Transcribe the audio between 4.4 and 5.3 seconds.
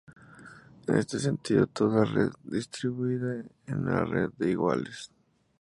iguales.